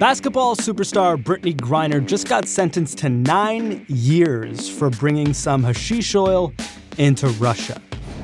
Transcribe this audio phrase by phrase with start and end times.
[0.00, 6.54] Basketball superstar Brittney Griner just got sentenced to nine years for bringing some hashish oil
[6.96, 7.82] into Russia.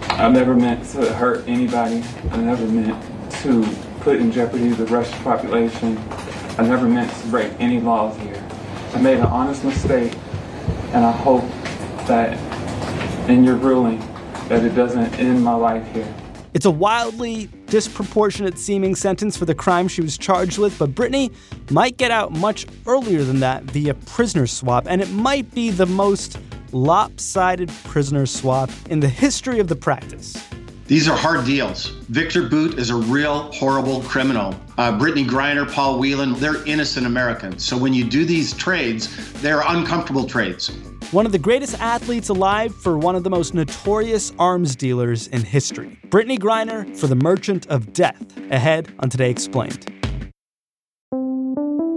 [0.08, 2.02] I've never meant to hurt anybody.
[2.30, 2.96] I never meant
[3.42, 3.62] to
[4.00, 5.98] put in jeopardy the Russian population.
[6.56, 8.42] I never meant to break any laws here.
[8.94, 10.14] I made an honest mistake,
[10.94, 11.44] and I hope
[12.06, 12.38] that
[13.28, 13.98] in your ruling
[14.48, 16.10] that it doesn't end my life here.
[16.54, 21.32] It's a wildly disproportionate seeming sentence for the crime she was charged with, but Brittney
[21.70, 25.86] might get out much earlier than that via prisoner swap, and it might be the
[25.86, 26.38] most
[26.72, 30.36] lopsided prisoner swap in the history of the practice.
[30.86, 31.88] These are hard deals.
[32.10, 34.54] Victor Bout is a real horrible criminal.
[34.78, 37.64] Uh, Brittney Griner, Paul Whelan, they're innocent Americans.
[37.64, 40.70] So when you do these trades, they're uncomfortable trades
[41.12, 45.42] one of the greatest athletes alive for one of the most notorious arms dealers in
[45.42, 45.98] history.
[46.08, 49.95] Brittney Griner for the Merchant of Death, ahead on Today Explained.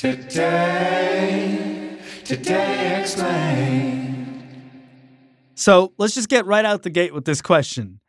[0.00, 4.42] Today, today explain.
[5.54, 8.00] So let's just get right out the gate with this question.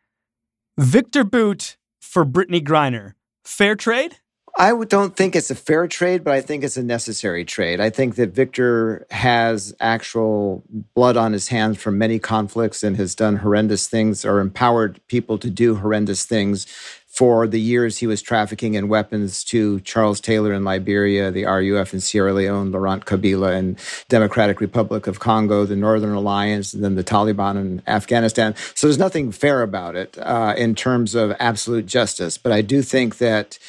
[0.78, 3.16] Victor Bout for Brittney Griner.
[3.44, 4.16] Fair trade?
[4.58, 7.82] I don't think it's a fair trade, but I think it's a necessary trade.
[7.82, 10.64] I think that Victor has actual
[10.94, 15.38] blood on his hands from many conflicts and has done horrendous things or empowered people
[15.40, 16.68] to do horrendous things
[17.12, 21.94] for the years he was trafficking in weapons to Charles Taylor in Liberia, the RUF
[21.94, 23.76] in Sierra Leone, Laurent Kabila in
[24.08, 28.56] Democratic Republic of Congo, the Northern Alliance, and then the Taliban in Afghanistan.
[28.76, 32.38] So there's nothing fair about it uh, in terms of absolute justice.
[32.38, 33.60] But I do think that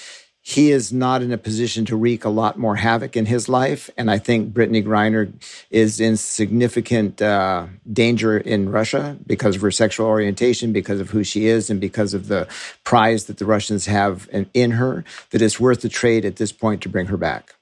[0.45, 3.89] he is not in a position to wreak a lot more havoc in his life.
[3.97, 5.33] And I think Brittney Griner
[5.71, 11.23] is in significant uh, danger in Russia because of her sexual orientation, because of who
[11.23, 12.49] she is, and because of the
[12.83, 16.51] prize that the Russians have in, in her, that it's worth the trade at this
[16.51, 17.55] point to bring her back.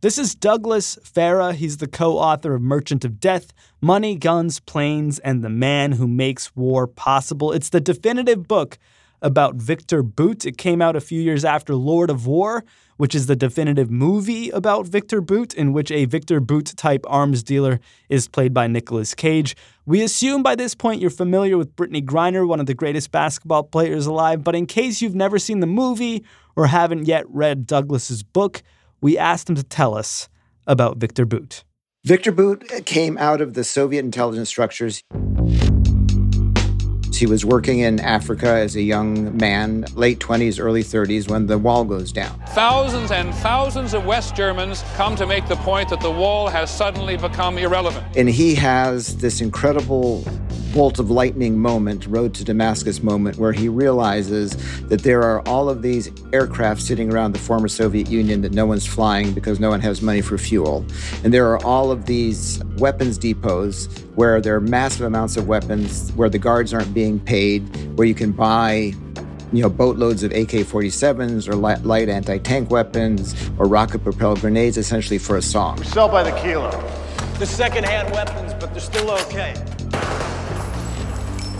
[0.00, 1.54] This is Douglas Farah.
[1.54, 3.52] He's the co author of Merchant of Death
[3.82, 7.52] Money, Guns, Planes, and the Man Who Makes War Possible.
[7.52, 8.78] It's the definitive book
[9.24, 10.44] about Victor Bout.
[10.44, 12.62] It came out a few years after Lord of War,
[12.98, 17.42] which is the definitive movie about Victor Bout, in which a Victor Bout type arms
[17.42, 17.80] dealer
[18.10, 19.56] is played by Nicolas Cage.
[19.86, 23.64] We assume by this point you're familiar with Brittney Griner, one of the greatest basketball
[23.64, 26.22] players alive, but in case you've never seen the movie
[26.54, 28.62] or haven't yet read Douglas's book,
[29.00, 30.28] we asked him to tell us
[30.66, 31.64] about Victor Bout.
[32.04, 35.02] Victor Bout came out of the Soviet intelligence structures.
[37.16, 41.58] He was working in Africa as a young man, late 20s, early 30s, when the
[41.58, 42.40] wall goes down.
[42.48, 46.74] Thousands and thousands of West Germans come to make the point that the wall has
[46.74, 48.04] suddenly become irrelevant.
[48.16, 50.24] And he has this incredible
[50.74, 54.56] bolt of lightning moment, road to Damascus moment, where he realizes
[54.88, 58.66] that there are all of these aircraft sitting around the former Soviet Union that no
[58.66, 60.84] one's flying because no one has money for fuel.
[61.22, 63.86] And there are all of these weapons depots
[64.16, 67.62] where there are massive amounts of weapons, where the guards aren't being paid,
[67.96, 68.92] where you can buy
[69.52, 75.36] you know, boatloads of AK-47s or light, light anti-tank weapons or rocket-propelled grenades, essentially for
[75.36, 75.76] a song.
[75.76, 76.72] We sell by the kilo.
[77.38, 79.54] The second-hand weapons, but they're still okay.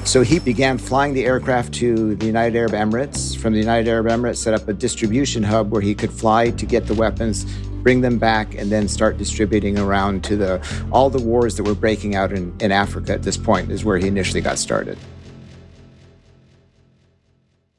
[0.04, 3.36] So he began flying the aircraft to the United Arab Emirates.
[3.36, 6.66] From the United Arab Emirates, set up a distribution hub where he could fly to
[6.66, 7.44] get the weapons,
[7.82, 11.74] bring them back, and then start distributing around to the all the wars that were
[11.74, 14.98] breaking out in, in Africa at this point is where he initially got started.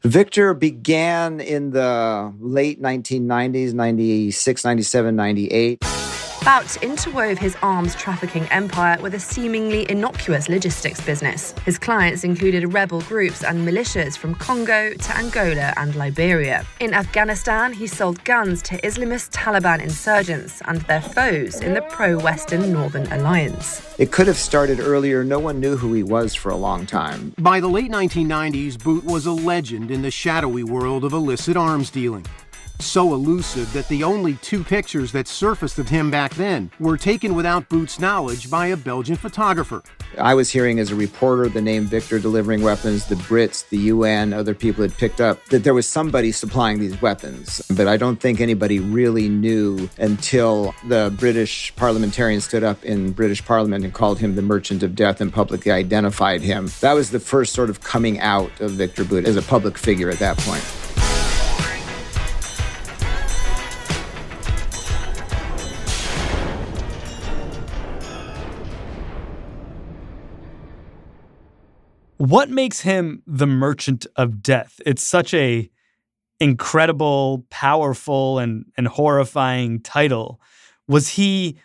[0.02, 6.05] Victor began in the late 1990s, 96, 97, 98.
[6.46, 11.56] Bout interwove his arms trafficking empire with a seemingly innocuous logistics business.
[11.66, 16.64] His clients included rebel groups and militias from Congo to Angola and Liberia.
[16.80, 22.20] In Afghanistan, he sold guns to Islamist Taliban insurgents and their foes in the pro
[22.20, 23.82] Western Northern Alliance.
[23.98, 25.24] It could have started earlier.
[25.24, 27.34] No one knew who he was for a long time.
[27.40, 31.90] By the late 1990s, Bout was a legend in the shadowy world of illicit arms
[31.90, 32.28] dealing
[32.80, 37.36] so elusive that the only two pictures that surfaced of him back then were taken
[37.36, 39.84] without Bout's knowledge by a Belgian photographer.
[40.18, 44.34] I was hearing as a reporter the name Victor delivering weapons, the Brits, the UN,
[44.34, 47.62] other people had picked up that there was somebody supplying these weapons.
[47.76, 53.44] But I don't think anybody really knew until the British parliamentarian stood up in British
[53.44, 56.70] Parliament and called him the merchant of death and publicly identified him.
[56.82, 60.10] That was the first sort of coming out of Victor Bout as a public figure
[60.10, 60.64] at that point.
[72.26, 74.82] What makes him the merchant of death?
[74.84, 75.70] It's such a
[76.40, 80.42] incredible, powerful, and, and horrifying title.
[80.88, 81.60] Was he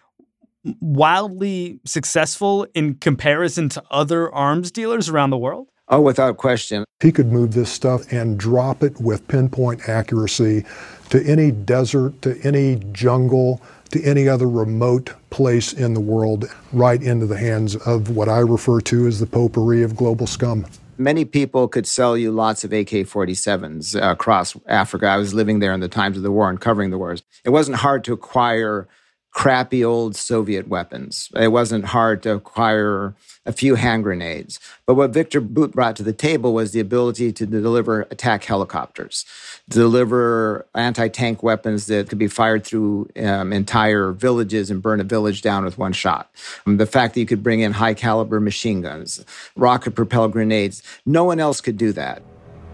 [0.83, 5.69] wildly successful in comparison to other arms dealers around the world?
[5.89, 6.85] Oh, without question.
[7.01, 10.67] He could move this stuff and drop it with pinpoint accuracy
[11.09, 17.03] to any desert, to any jungle, to any other remote place in the world, right
[17.03, 20.67] into the hands of what I refer to as the potpourri of global scum.
[20.99, 25.07] Many people could sell you lots of AK 47s across Africa.
[25.07, 27.23] I was living there in the times of the war and covering the wars.
[27.43, 28.87] It wasn't hard to acquire
[29.31, 31.31] crappy old Soviet weapons.
[31.35, 33.15] It wasn't hard to acquire
[33.47, 34.61] a few hand grenades.
[34.87, 39.25] But what Victor Bout brought to the table was the ability to deliver attack helicopters,
[39.69, 45.05] deliver anti tank weapons that could be fired through um, entire villages and burn a
[45.05, 46.31] village down with one shot.
[46.67, 49.25] Um, the fact that you could bring in high caliber machine guns,
[49.57, 52.23] rocket propelled grenades, no one else could do that.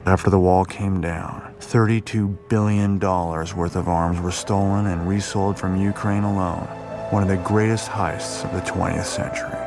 [0.07, 5.81] After the wall came down, $32 billion worth of arms were stolen and resold from
[5.81, 6.65] Ukraine alone,
[7.11, 9.59] one of the greatest heists of the 20th century.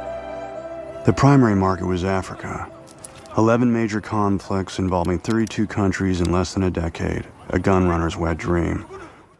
[1.05, 2.71] The primary market was Africa.
[3.37, 8.37] 11 major conflicts involving 32 countries in less than a decade, a gun runner's wet
[8.37, 8.85] dream.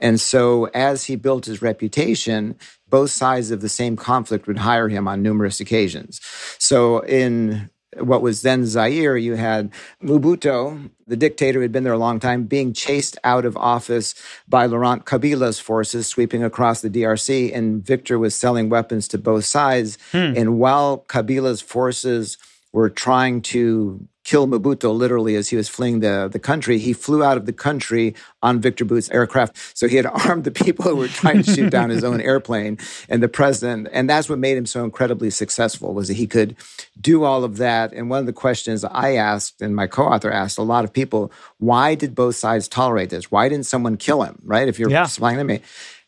[0.02, 2.58] And so, as he built his reputation,
[2.90, 6.20] both sides of the same conflict would hire him on numerous occasions.
[6.58, 9.72] So, in what was then Zaire, you had
[10.04, 14.14] Mobutu, the dictator who had been there a long time, being chased out of office
[14.48, 19.46] by Laurent Kabila's forces sweeping across the DRC, and Victor was selling weapons to both
[19.46, 19.98] sides.
[20.12, 20.34] Hmm.
[20.36, 22.38] And while Kabila's forces
[22.72, 26.78] were trying to kill Mobutu literally as he was fleeing the, the country.
[26.78, 29.58] He flew out of the country on Victor Bout's aircraft.
[29.76, 32.78] So he had armed the people who were trying to shoot down his own airplane
[33.10, 33.88] and the president.
[33.92, 36.56] And that's what made him so incredibly successful was that he could
[37.02, 37.92] do all of that.
[37.92, 41.32] And one of the questions I asked and my co-author asked a lot of people,
[41.58, 43.32] why did both sides tolerate this?
[43.32, 44.40] Why didn't someone kill him?
[44.44, 44.68] Right?
[44.68, 45.06] If you're yeah.
[45.06, 45.62] supplying me.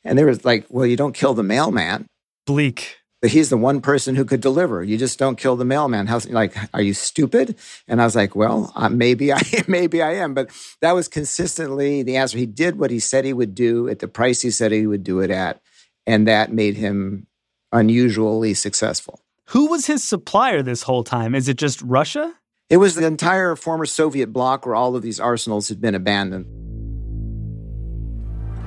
[0.04, 2.06] And they were like, well, you don't kill the mailman.
[2.46, 4.84] Bleak he's the one person who could deliver.
[4.84, 6.08] You just don't kill the mailman.
[6.08, 7.56] How's like, are you stupid?
[7.88, 10.34] And I was like, well, uh, maybe I, maybe I am.
[10.34, 10.50] But
[10.82, 12.38] that was consistently the answer.
[12.38, 15.04] He did what he said he would do at the price he said he would
[15.04, 15.62] do it at,
[16.08, 17.28] and that made him
[17.72, 19.22] unusually successful.
[19.50, 21.36] Who was his supplier this whole time?
[21.36, 22.34] Is it just Russia?
[22.70, 26.61] It was the entire former Soviet bloc where all of these arsenals had been abandoned.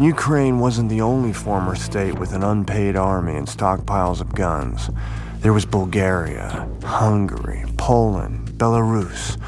[0.01, 4.91] Ukraine wasn't the only former state with an unpaid army and stockpiles of guns.
[5.39, 9.41] There was Bulgaria, Hungary, Poland, Belarus,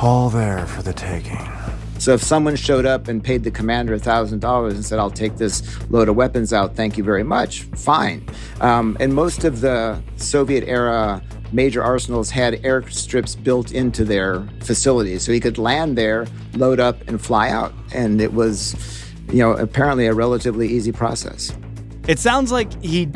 [0.00, 1.50] all there for the taking.
[1.98, 5.60] So if someone showed up and paid the commander $1,000 and said, I'll take this
[5.90, 8.24] load of weapons out, thank you very much, fine.
[8.60, 15.24] Um, and most of the Soviet era major arsenals had airstrips built into their facilities.
[15.24, 17.72] So he could land there, load up, and fly out.
[17.92, 21.54] And it was you know, apparently a relatively easy process.
[22.06, 23.06] It sounds like he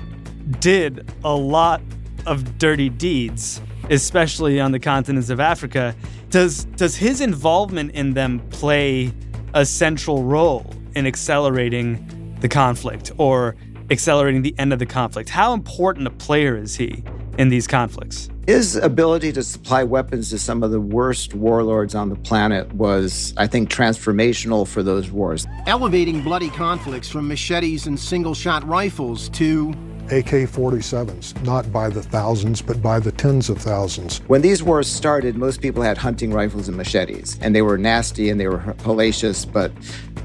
[0.61, 1.81] did a lot
[2.27, 5.95] of dirty deeds, especially on the continents of Africa.
[6.31, 9.13] Does does his involvement in them play
[9.55, 13.57] a central role in accelerating the conflict or
[13.91, 15.29] accelerating the end of the conflict?
[15.29, 17.03] How important a player is he
[17.39, 18.29] in these conflicts?
[18.47, 23.33] His ability to supply weapons to some of the worst warlords on the planet was,
[23.37, 25.47] I think, transformational for those wars.
[25.67, 29.73] Elevating bloody conflicts from machetes and single shot rifles to
[30.07, 34.19] AK 47s, not by the thousands, but by the tens of thousands.
[34.27, 38.29] When these wars started, most people had hunting rifles and machetes, and they were nasty
[38.29, 39.51] and they were hellacious.
[39.51, 39.71] But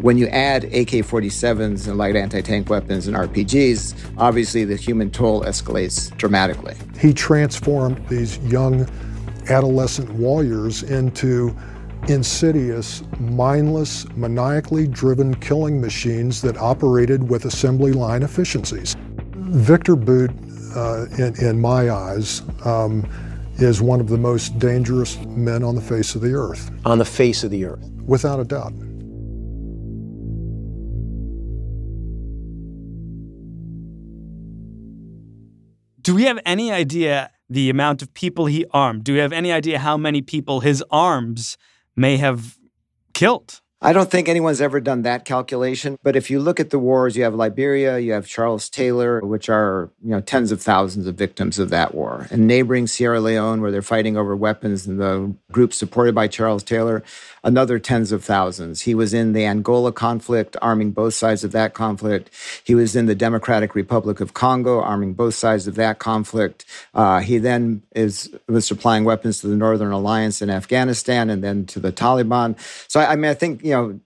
[0.01, 5.09] when you add AK 47s and light anti tank weapons and RPGs, obviously the human
[5.09, 6.75] toll escalates dramatically.
[6.99, 8.87] He transformed these young
[9.49, 11.55] adolescent warriors into
[12.07, 18.95] insidious, mindless, maniacally driven killing machines that operated with assembly line efficiencies.
[19.49, 20.29] Victor Bout,
[20.75, 23.07] uh, in, in, my eyes, um,
[23.55, 26.69] is one of the most dangerous men on the face of the earth.
[26.85, 27.89] On the face of the earth?
[28.05, 28.73] Without a doubt.
[36.01, 39.03] Do we have any idea the amount of people he armed?
[39.03, 41.57] Do we have any idea how many people his arms
[41.95, 42.57] may have
[43.13, 43.61] killed?
[43.79, 45.99] I don't think anyone's ever done that calculation.
[46.01, 49.49] But if you look at the wars, you have Liberia, you have Charles Taylor, which
[49.49, 53.61] are you know tens of thousands of victims of that war, and neighboring Sierra Leone,
[53.61, 57.03] where they're fighting over weapons, and the group supported by Charles Taylor,
[57.47, 58.81] another tens of thousands.
[58.81, 62.29] He was in the Angola conflict, arming both sides of that conflict.
[62.65, 66.65] He was in the Democratic Republic of Congo, arming both sides of that conflict.
[66.93, 71.65] Uh, he then is was supplying weapons to the Northern Alliance in Afghanistan, and then
[71.67, 72.59] to the Taliban.
[72.89, 73.99] So I, I mean, I think you know,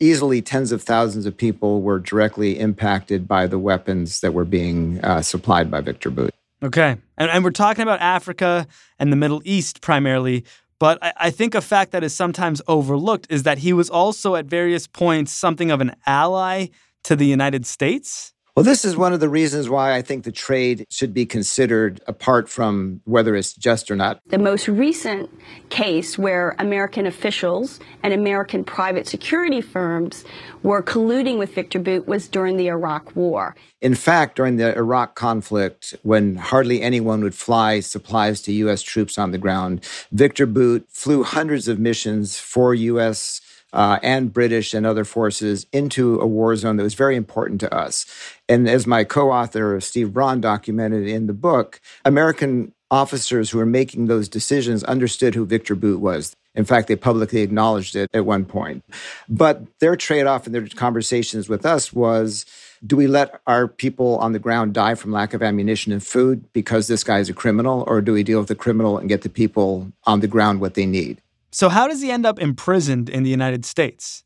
[0.00, 5.04] easily tens of thousands of people were directly impacted by the weapons that were being
[5.04, 6.30] uh, supplied by Victor Bout.
[6.62, 6.96] Okay.
[7.16, 8.66] And, and, we're talking about Africa
[8.98, 10.44] and the Middle East primarily.
[10.80, 14.34] But I, I think a fact that is sometimes overlooked is that he was also
[14.34, 16.66] at various points something of an ally
[17.04, 18.32] to the United States.
[18.60, 22.02] Well, this is one of the reasons why I think the trade should be considered
[22.06, 24.20] apart from whether it's just or not.
[24.26, 25.30] The most recent
[25.70, 30.26] case where American officials and American private security firms
[30.62, 33.56] were colluding with Victor Bout was during the Iraq War.
[33.80, 38.82] In fact, during the Iraq conflict, when hardly anyone would fly supplies to U.S.
[38.82, 43.40] troops on the ground, Victor Bout flew hundreds of missions for U.S
[43.72, 47.74] uh, and British and other forces into a war zone that was very important to
[47.74, 48.06] us.
[48.48, 53.66] And as my co author, Steve Braun, documented in the book, American officers who were
[53.66, 56.34] making those decisions understood who Victor Bout was.
[56.54, 58.84] In fact, they publicly acknowledged it at one point.
[59.28, 62.44] But their trade off in their conversations with us was
[62.84, 66.50] do we let our people on the ground die from lack of ammunition and food
[66.52, 69.22] because this guy is a criminal, or do we deal with the criminal and get
[69.22, 71.20] the people on the ground what they need?
[71.52, 74.24] So, how does he end up imprisoned in the United States?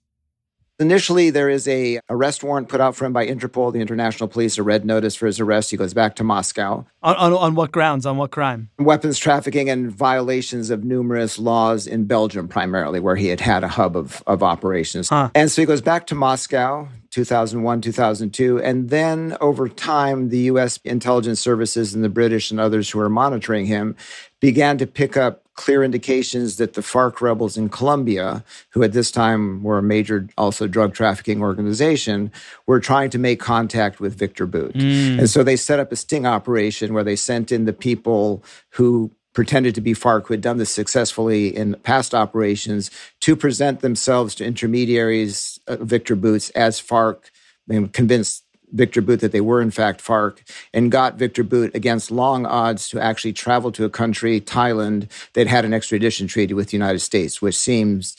[0.80, 4.58] Initially, there is a arrest warrant put out for him by Interpol, the international police,
[4.58, 5.70] a red notice for his arrest.
[5.70, 6.84] He goes back to Moscow.
[7.00, 8.04] On, on, on what grounds?
[8.06, 8.70] On what crime?
[8.80, 13.68] Weapons trafficking and violations of numerous laws in Belgium, primarily, where he had had a
[13.68, 15.10] hub of, of operations.
[15.10, 15.30] Huh.
[15.36, 18.60] And so he goes back to Moscow, 2001, 2002.
[18.60, 20.80] And then over time, the U.S.
[20.82, 23.94] intelligence services and the British and others who were monitoring him
[24.40, 29.10] began to pick up clear indications that the FARC rebels in Colombia, who at this
[29.10, 32.32] time were a major also drug trafficking organization,
[32.66, 34.74] were trying to make contact with Victor Bout.
[34.74, 35.20] Mm.
[35.20, 39.10] And so they set up a sting operation where they sent in the people who
[39.32, 44.34] pretended to be FARC, who had done this successfully in past operations, to present themselves
[44.36, 47.30] to intermediaries, uh, Victor Bout's, as FARC,
[47.68, 48.43] and convinced
[48.74, 50.38] Victor Bout that they were in fact FARC
[50.72, 55.46] and got Victor Bout against long odds to actually travel to a country, Thailand, that
[55.46, 58.16] had an extradition treaty with the United States, which seems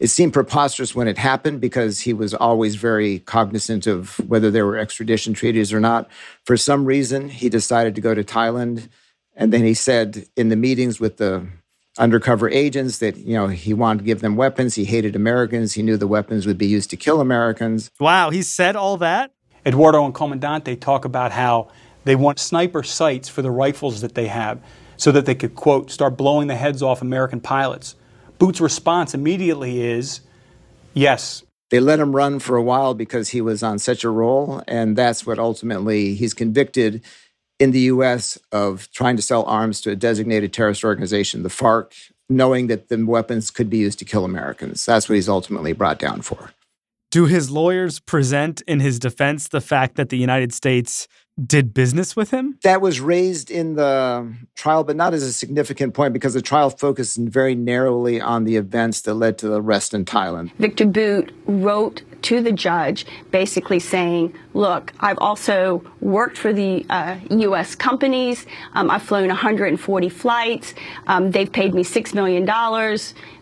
[0.00, 4.64] it seemed preposterous when it happened because he was always very cognizant of whether there
[4.64, 6.08] were extradition treaties or not.
[6.44, 8.88] For some reason, he decided to go to Thailand.
[9.34, 11.46] And then he said in the meetings with the
[11.98, 15.82] undercover agents that you know he wanted to give them weapons he hated americans he
[15.82, 19.32] knew the weapons would be used to kill americans wow he said all that
[19.68, 21.68] Eduardo and Comandante talk about how
[22.04, 24.62] they want sniper sights for the rifles that they have
[24.96, 27.94] so that they could, quote, start blowing the heads off American pilots.
[28.38, 30.20] Bout's response immediately is
[30.94, 31.42] yes.
[31.70, 34.96] They let him run for a while because he was on such a roll, and
[34.96, 37.04] that's what ultimately he's convicted
[37.58, 38.38] in the U.S.
[38.50, 41.92] of trying to sell arms to a designated terrorist organization, the FARC,
[42.30, 44.86] knowing that the weapons could be used to kill Americans.
[44.86, 46.52] That's what he's ultimately brought down for.
[47.10, 51.08] Do his lawyers present in his defense the fact that the United States
[51.42, 52.58] did business with him?
[52.64, 56.68] That was raised in the trial, but not as a significant point because the trial
[56.68, 60.52] focused very narrowly on the events that led to the arrest in Thailand.
[60.58, 67.16] Victor Bout wrote to the judge basically saying, Look, I've also worked for the uh,
[67.30, 67.74] U.S.
[67.74, 68.44] companies.
[68.74, 70.74] Um, I've flown 140 flights.
[71.06, 72.44] Um, they've paid me $6 million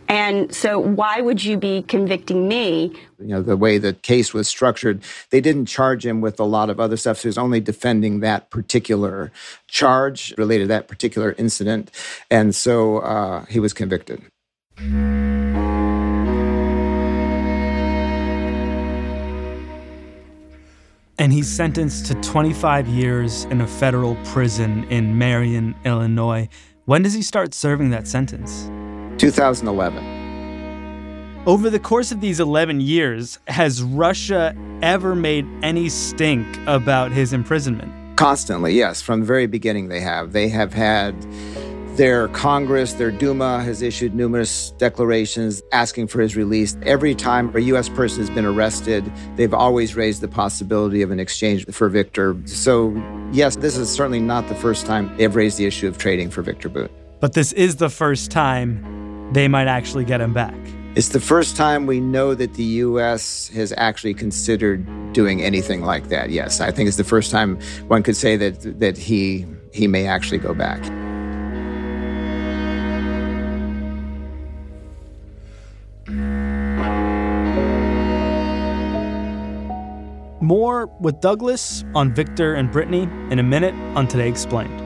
[0.09, 2.93] And so why would you be convicting me?
[3.19, 6.71] You know, the way the case was structured, they didn't charge him with a lot
[6.71, 7.19] of other stuff.
[7.19, 9.33] So he was only defending that particular
[9.67, 11.91] charge related to that particular incident.
[12.31, 14.23] And so uh, he was convicted.
[21.19, 26.49] And he's sentenced to 25 years in a federal prison in Marion, Illinois.
[26.85, 28.71] When does he start serving that sentence?
[29.19, 31.45] 2011.
[31.47, 37.33] Over the course of these 11 years, has Russia ever made any stink about his
[37.33, 38.17] imprisonment?
[38.17, 39.01] Constantly, yes.
[39.01, 40.33] From the very beginning, they have.
[40.33, 41.15] They have had
[41.97, 46.77] their Congress, their Duma has issued numerous declarations asking for his release.
[46.83, 47.89] Every time a U.S.
[47.89, 52.37] person has been arrested, they've always raised the possibility of an exchange for Victor.
[52.45, 52.91] So,
[53.33, 56.43] yes, this is certainly not the first time they've raised the issue of trading for
[56.43, 56.91] Victor Bout.
[57.21, 60.55] But this is the first time they might actually get him back.
[60.97, 63.49] It's the first time we know that the U.S.
[63.49, 66.31] has actually considered doing anything like that.
[66.31, 70.07] Yes, I think it's the first time one could say that that he he may
[70.07, 70.81] actually go back.
[80.41, 84.86] More with Douglas on Victor and Brittney in a minute on Today Explained.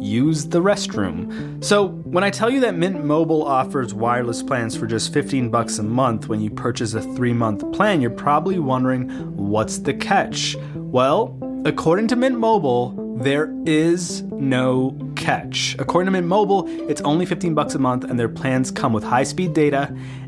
[0.00, 1.62] use the restroom.
[1.62, 5.78] So, when I tell you that Mint Mobile offers wireless plans for just 15 bucks
[5.78, 10.56] a month when you purchase a 3-month plan, you're probably wondering what's the catch?
[10.74, 15.76] Well, according to Mint Mobile, there is no catch.
[15.78, 19.04] According to Mint Mobile, it's only 15 bucks a month and their plans come with
[19.04, 19.94] high-speed data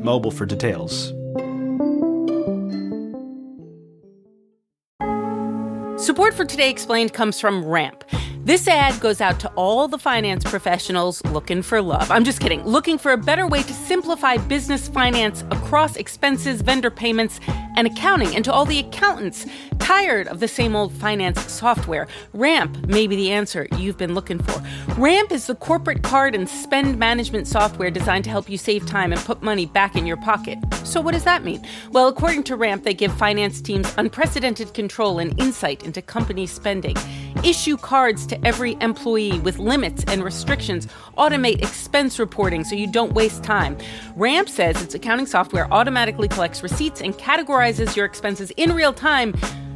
[0.00, 1.12] Mobile for details.
[6.02, 8.04] Support for Today Explained comes from Ramp.
[8.42, 12.10] This ad goes out to all the finance professionals looking for love.
[12.10, 12.64] I'm just kidding.
[12.64, 17.38] Looking for a better way to simplify business finance across expenses, vendor payments,
[17.76, 19.44] and accounting, and to all the accountants
[19.90, 22.06] tired of the same old finance software.
[22.32, 24.62] Ramp may be the answer you've been looking for.
[24.94, 29.12] Ramp is the corporate card and spend management software designed to help you save time
[29.12, 30.58] and put money back in your pocket.
[30.84, 31.66] So, what does that mean?
[31.90, 36.96] Well, according to Ramp, they give finance teams unprecedented control and insight into company spending,
[37.42, 40.86] issue cards to every employee with limits and restrictions,
[41.18, 43.76] automate expense reporting so you don't waste time.
[44.14, 49.34] Ramp says its accounting software automatically collects receipts and categorizes your expenses in real time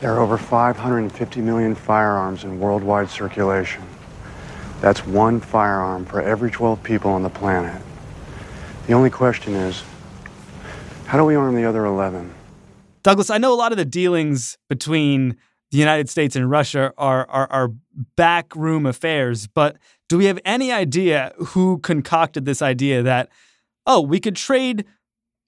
[0.00, 3.82] There are over 550 million firearms in worldwide circulation.
[4.82, 7.80] That's one firearm for every 12 people on the planet.
[8.86, 9.82] The only question is,
[11.06, 12.32] how do we arm the other 11?
[13.02, 15.36] Douglas, I know a lot of the dealings between
[15.70, 17.72] the United States and Russia are, are, are
[18.16, 19.78] backroom affairs, but
[20.10, 23.30] do we have any idea who concocted this idea that,
[23.86, 24.84] oh, we could trade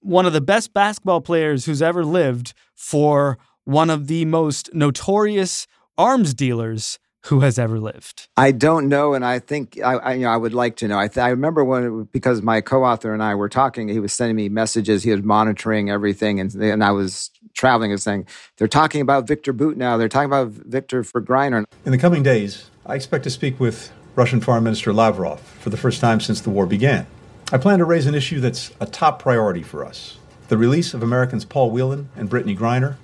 [0.01, 5.67] one of the best basketball players who's ever lived for one of the most notorious
[5.97, 8.27] arms dealers who has ever lived?
[8.37, 10.97] I don't know, and I think I, I, you know, I would like to know.
[10.97, 14.35] I, th- I remember when because my co-author and I were talking, he was sending
[14.35, 15.03] me messages.
[15.03, 19.53] He was monitoring everything, and and I was traveling and saying they're talking about Victor
[19.53, 19.97] Bout now.
[19.97, 21.65] They're talking about Victor for Griner.
[21.85, 25.77] In the coming days, I expect to speak with Russian Foreign Minister Lavrov for the
[25.77, 27.05] first time since the war began.
[27.51, 30.17] I plan to raise an issue that's a top priority for us:
[30.47, 32.95] the release of Americans Paul Whelan and Brittney Griner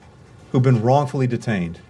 [0.55, 1.81] who've been wrongfully detained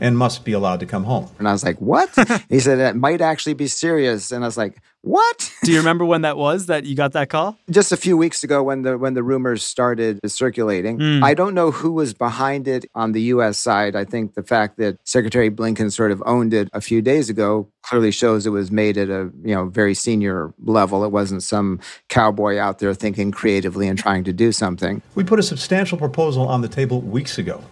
[0.00, 1.28] and must be allowed to come home.
[1.38, 2.08] And I was like, what?
[2.48, 4.32] he said, it might actually be serious.
[4.32, 5.52] And I was like, what?
[5.62, 7.58] Do you remember when that was that you got that call?
[7.70, 10.98] Just a few weeks ago when the when the rumors started circulating.
[10.98, 11.22] Mm.
[11.22, 13.94] I don't know who was behind it on the US side.
[13.94, 17.70] I think the fact that Secretary Blinken sort of owned it a few days ago
[17.82, 21.04] clearly shows it was made at a, you know, very senior level.
[21.04, 25.02] It wasn't some cowboy out there thinking creatively and trying to do something.
[25.14, 27.62] We put a substantial proposal on the table weeks ago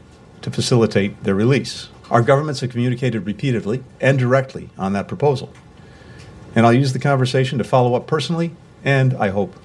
[0.44, 1.88] to facilitate their release.
[2.10, 5.50] Our governments have communicated repeatedly and directly on that proposal.
[6.54, 8.52] And I'll use the conversation to follow up personally
[8.84, 9.56] and, I hope,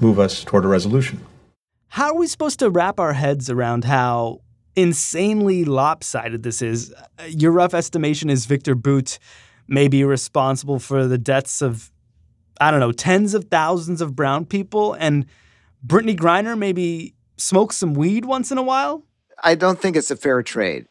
[0.00, 1.20] move us toward a resolution.
[1.88, 4.40] How are we supposed to wrap our heads around how
[4.74, 6.94] insanely lopsided this is?
[7.18, 9.18] Uh, your rough estimation is Victor Bout
[9.68, 11.92] may be responsible for the deaths of,
[12.58, 15.26] I don't know, tens of thousands of brown people, and
[15.86, 19.05] Brittney Griner maybe smokes some weed once in a while?
[19.44, 20.86] I don't think it's a fair trade.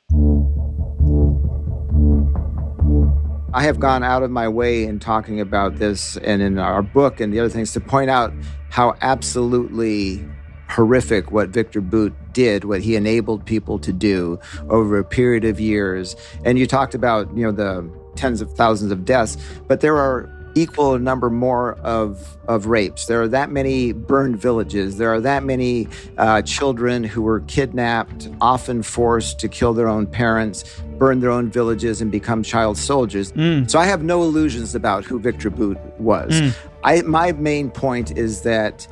[3.53, 7.19] I have gone out of my way in talking about this and in our book
[7.19, 8.33] and the other things to point out
[8.69, 10.27] how absolutely
[10.69, 15.59] horrific what Victor Bout did, what he enabled people to do over a period of
[15.59, 16.15] years.
[16.43, 20.29] And you talked about, you know, the tens of thousands of deaths, but there are
[20.55, 23.05] equal number more of, of rapes.
[23.05, 24.97] There are that many burned villages.
[24.97, 25.87] There are that many
[26.17, 30.63] uh, children who were kidnapped, often forced to kill their own parents,
[30.97, 33.33] burn their own villages, and become child soldiers.
[33.33, 33.69] Mm.
[33.69, 36.33] So I have no illusions about who Victor Bout was.
[36.33, 36.55] Mm.
[36.83, 38.87] I, my main point is that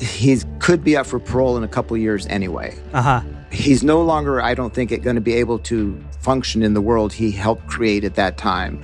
[0.00, 2.74] he could be up for parole in a couple years anyway.
[2.94, 3.20] Uh-huh.
[3.50, 7.12] He's no longer, I don't think, going to be able to function in the world
[7.12, 8.80] he helped create at that time.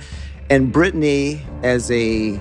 [0.49, 2.39] And Brittney, as a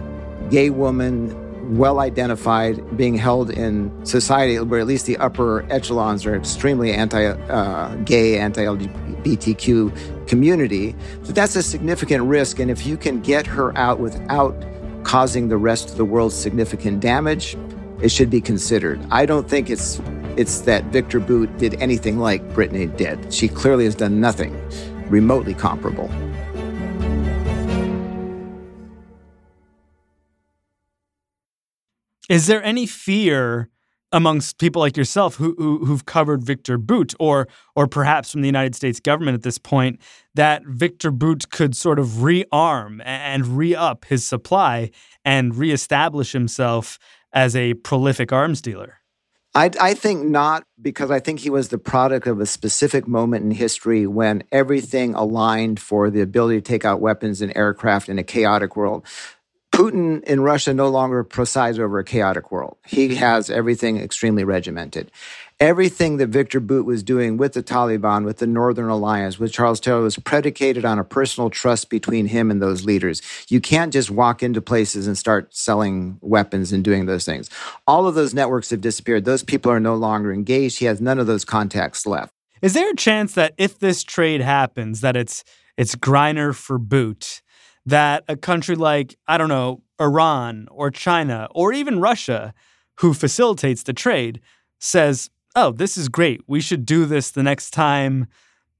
[0.48, 6.34] gay woman, well identified, being held in society where at least the upper echelons are
[6.34, 10.94] extremely anti uh, gay, anti LGBTQ community.
[11.24, 12.58] That's a significant risk.
[12.58, 14.56] And if you can get her out without
[15.04, 17.56] causing the rest of the world significant damage,
[18.00, 19.00] it should be considered.
[19.10, 20.00] I don't think it's
[20.38, 23.34] it's that Victor Bout did anything like Brittney did.
[23.34, 24.56] She clearly has done nothing
[25.10, 26.08] remotely comparable.
[32.28, 33.70] Is there any fear
[34.12, 38.48] amongst people like yourself who, who have covered Victor Bout, or or perhaps from the
[38.48, 40.00] United States government at this point,
[40.34, 44.90] that Victor Bout could sort of rearm and re-up his supply
[45.24, 46.98] and reestablish himself
[47.32, 48.94] as a prolific arms dealer?
[49.54, 53.44] I, I, think not, because I think he was the product of a specific moment
[53.44, 58.18] in history when everything aligned for the ability to take out weapons and aircraft in
[58.18, 59.04] a chaotic world.
[59.78, 62.76] Putin in Russia no longer presides over a chaotic world.
[62.84, 65.12] He has everything extremely regimented.
[65.60, 69.78] Everything that Victor Bout was doing with the Taliban, with the Northern Alliance, with Charles
[69.78, 73.22] Taylor was predicated on a personal trust between him and those leaders.
[73.48, 77.48] You can't just walk into places and start selling weapons and doing those things.
[77.86, 79.26] All of those networks have disappeared.
[79.26, 80.80] Those people are no longer engaged.
[80.80, 82.34] He has none of those contacts left.
[82.62, 85.44] Is there a chance that if this trade happens, that it's
[85.76, 87.42] it's Griner for Bout?
[87.88, 92.52] That a country like, I don't know, Iran or China or even Russia,
[92.96, 94.40] who facilitates the trade,
[94.78, 96.42] says, oh, this is great.
[96.46, 98.26] We should do this the next time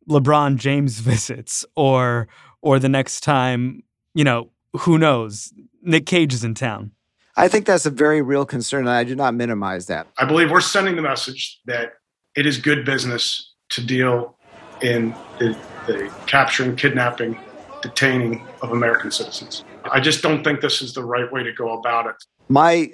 [0.08, 2.28] LeBron James visits or
[2.60, 3.82] or the next time,
[4.14, 6.90] you know, who knows, Nick Cage is in town.
[7.36, 10.08] I think that's a very real concern, and I do not minimize that.
[10.18, 11.94] I believe we're sending the message that
[12.34, 14.36] it is good business to deal
[14.82, 17.38] in the, the capturing, kidnapping,
[17.82, 19.64] detaining of American citizens.
[19.90, 22.16] I just don't think this is the right way to go about it.
[22.48, 22.92] My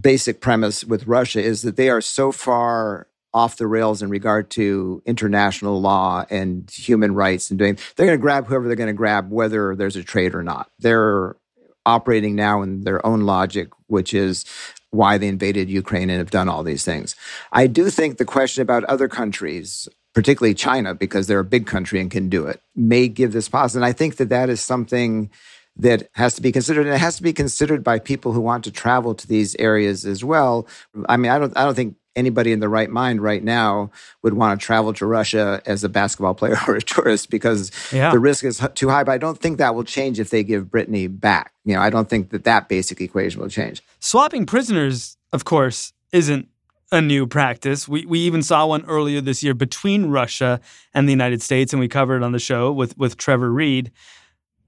[0.00, 4.50] basic premise with Russia is that they are so far off the rails in regard
[4.50, 8.86] to international law and human rights and doing they're going to grab whoever they're going
[8.86, 11.36] to grab whether there's a trade or not they're
[11.84, 14.46] operating now in their own logic which is
[14.90, 17.14] why they invaded ukraine and have done all these things
[17.52, 19.86] i do think the question about other countries
[20.16, 23.76] particularly China, because they're a big country and can do it, may give this pause.
[23.76, 25.28] And I think that that is something
[25.76, 28.64] that has to be considered, and it has to be considered by people who want
[28.64, 30.66] to travel to these areas as well.
[31.06, 33.90] I mean, I don't, I don't think anybody in the right mind right now
[34.22, 38.10] would want to travel to Russia as a basketball player or a tourist because yeah.
[38.10, 39.04] the risk is too high.
[39.04, 41.52] But I don't think that will change if they give Brittney back.
[41.66, 43.82] You know, I don't think that that basic equation will change.
[44.00, 46.48] Swapping prisoners, of course, isn't
[46.96, 47.86] a new practice.
[47.86, 50.60] We we even saw one earlier this year between Russia
[50.92, 53.92] and the United States, and we covered it on the show with with Trevor Reed.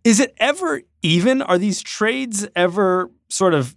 [0.05, 1.43] Is it ever even?
[1.43, 3.77] Are these trades ever sort of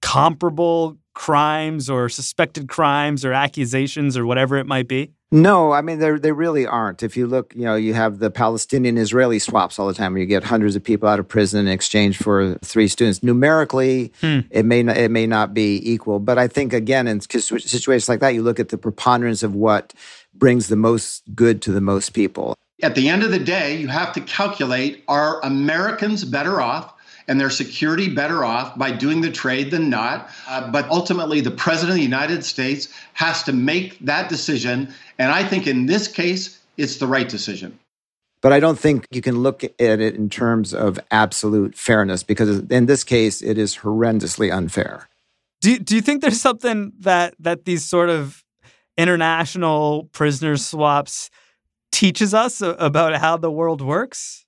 [0.00, 5.12] comparable, crimes or suspected crimes or accusations or whatever it might be?
[5.34, 7.02] No, I mean they they really aren't.
[7.02, 10.20] If you look, you know, you have the Palestinian Israeli swaps all the time, where
[10.20, 13.22] you get hundreds of people out of prison in exchange for three students.
[13.22, 14.40] Numerically, hmm.
[14.50, 18.20] it may not, it may not be equal, but I think again in situations like
[18.20, 19.94] that, you look at the preponderance of what
[20.34, 22.54] brings the most good to the most people.
[22.82, 26.92] At the end of the day, you have to calculate: Are Americans better off?
[27.28, 30.28] And their security better off by doing the trade than not.
[30.48, 34.92] Uh, but ultimately, the President of the United States has to make that decision.
[35.18, 37.78] And I think in this case, it's the right decision.
[38.40, 42.58] But I don't think you can look at it in terms of absolute fairness because
[42.70, 45.08] in this case, it is horrendously unfair.
[45.60, 48.42] Do, do you think there's something that, that these sort of
[48.98, 51.30] international prisoner swaps
[51.92, 54.41] teaches us about how the world works?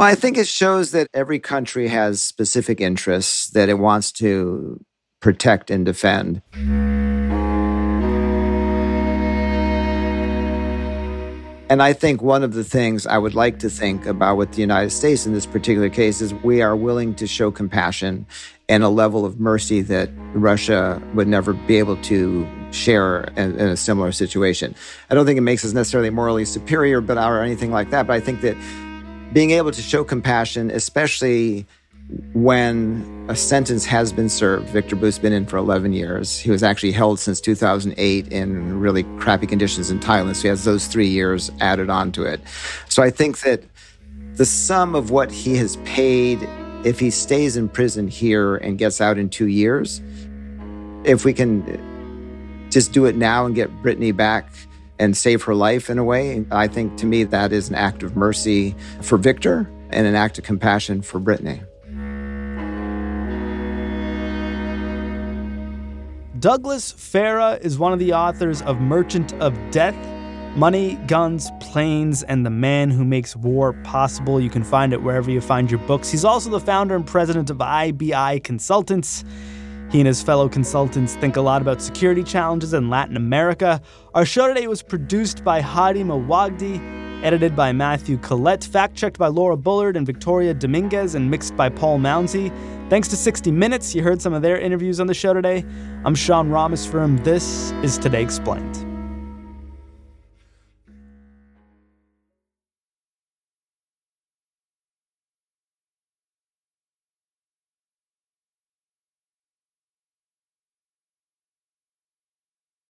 [0.00, 4.82] Well, I think it shows that every country has specific interests that it wants to
[5.20, 6.40] protect and defend.
[11.68, 14.62] And I think one of the things I would like to think about with the
[14.62, 18.24] United States in this particular case is we are willing to show compassion
[18.70, 23.76] and a level of mercy that Russia would never be able to share in, a
[23.76, 24.74] similar situation.
[25.10, 28.06] I don't think it makes us necessarily morally superior, but or anything like that.
[28.06, 28.56] But I think that
[29.32, 31.66] being able to show compassion, especially
[32.32, 34.68] when a sentence has been served.
[34.70, 36.38] Victor Bout's been in for 11 years.
[36.38, 40.36] He was actually held since 2008 in really crappy conditions in Thailand.
[40.36, 42.40] So he has those three years added onto it.
[42.88, 43.62] So I think that
[44.34, 46.40] the sum of what he has paid,
[46.84, 50.00] if he stays in prison here and gets out in two years,
[51.04, 54.50] if we can just do it now and get Brittney back
[55.00, 56.44] and save her life in a way.
[56.52, 60.38] I think to me that is an act of mercy for Victor and an act
[60.38, 61.66] of compassion for Brittney.
[66.38, 69.96] Douglas Farah is one of the authors of Merchant of Death,
[70.56, 74.40] Money, Guns, Planes, and the Man Who Makes War Possible.
[74.40, 76.10] You can find it wherever you find your books.
[76.10, 79.24] He's also the founder and president of IBI Consultants.
[79.90, 83.82] He and his fellow consultants think a lot about security challenges in Latin America.
[84.14, 89.26] Our show today was produced by Hady Mawajdeh, edited by Matthew Collette, fact checked by
[89.26, 92.52] Laura Bullard and Victoria Dominguez, and mixed by Paul Mounsey.
[92.88, 95.64] Thanks to 60 Minutes, you heard some of their interviews on the show today.
[96.04, 97.24] I'm Sean Rameswaram.
[97.24, 98.89] This is Today Explained.